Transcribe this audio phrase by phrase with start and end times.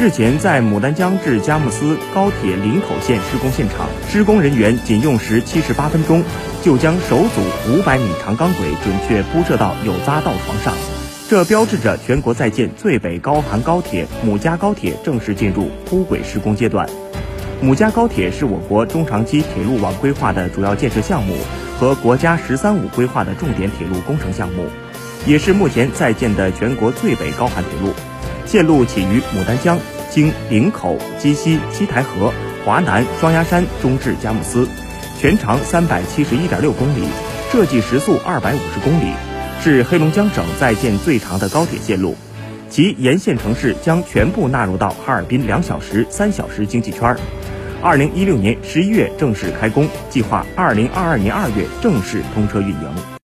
[0.00, 6.22] 日前，在牡丹江至佳木斯高铁林口线施工现场，施工人员仅用时七十八分钟，
[6.62, 10.72] 就将首组五百米长钢轨准确铺设到有匝道床上。
[11.28, 16.88] 这标志着全国在建最北高寒高铁母家高铁正式进入铺轨施工阶段。
[17.60, 21.34] 母家高铁是我国中长期铁路网规划的主要建设项目
[21.80, 24.66] 和国家“十三五”规划的重点铁路工程项目，
[25.26, 27.92] 也是目前在建的全国最北高寒铁路。
[28.48, 29.78] 线路起于牡丹江，
[30.08, 32.32] 经林口、鸡西、七台河、
[32.64, 34.66] 华南、双鸭山，中至佳木斯，
[35.20, 37.06] 全长三百七十一点六公里，
[37.52, 39.12] 设计时速二百五十公里，
[39.62, 42.16] 是黑龙江省在建最长的高铁线路。
[42.70, 47.14] 其沿线城市将全部纳入到哈尔滨两小时、三小时经济圈。
[47.82, 53.08] 二零一六年十一月正式开工，计划二零二二年二月正式通车运营。